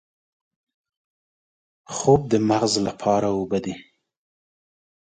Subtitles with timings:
[1.95, 3.75] خوب د مغز لپاره اوبه دي